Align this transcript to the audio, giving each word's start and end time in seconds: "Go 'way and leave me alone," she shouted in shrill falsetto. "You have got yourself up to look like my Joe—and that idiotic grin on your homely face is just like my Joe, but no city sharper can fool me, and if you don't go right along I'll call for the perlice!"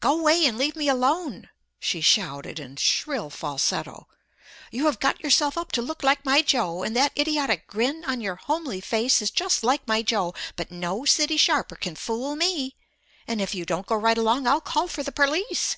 "Go 0.00 0.20
'way 0.20 0.44
and 0.46 0.58
leave 0.58 0.74
me 0.74 0.88
alone," 0.88 1.48
she 1.78 2.00
shouted 2.00 2.58
in 2.58 2.74
shrill 2.74 3.30
falsetto. 3.30 4.08
"You 4.72 4.86
have 4.86 4.98
got 4.98 5.20
yourself 5.22 5.56
up 5.56 5.70
to 5.70 5.80
look 5.80 6.02
like 6.02 6.24
my 6.24 6.42
Joe—and 6.42 6.96
that 6.96 7.16
idiotic 7.16 7.68
grin 7.68 8.04
on 8.04 8.20
your 8.20 8.34
homely 8.34 8.80
face 8.80 9.22
is 9.22 9.30
just 9.30 9.62
like 9.62 9.86
my 9.86 10.02
Joe, 10.02 10.34
but 10.56 10.72
no 10.72 11.04
city 11.04 11.36
sharper 11.36 11.76
can 11.76 11.94
fool 11.94 12.34
me, 12.34 12.74
and 13.28 13.40
if 13.40 13.54
you 13.54 13.64
don't 13.64 13.86
go 13.86 13.94
right 13.94 14.18
along 14.18 14.48
I'll 14.48 14.60
call 14.60 14.88
for 14.88 15.04
the 15.04 15.12
perlice!" 15.12 15.76